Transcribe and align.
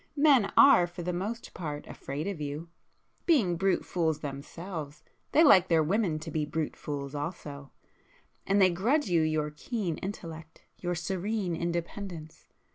Men 0.17 0.51
are 0.57 0.87
for 0.87 1.03
the 1.03 1.13
most 1.13 1.53
part 1.53 1.85
afraid 1.85 2.25
of 2.27 2.41
you,—being 2.41 3.55
brute 3.55 3.85
fools 3.85 4.21
themselves, 4.21 5.03
they 5.31 5.43
like 5.43 5.67
their 5.67 5.83
women 5.83 6.17
to 6.21 6.31
be 6.31 6.43
brute 6.43 6.75
fools 6.75 7.13
also,—and 7.13 8.59
they 8.59 8.71
grudge 8.71 9.09
you 9.11 9.21
your 9.21 9.51
keen 9.51 9.99
intellect,—your 9.99 10.95
serene 10.95 11.55
independence. 11.55 12.47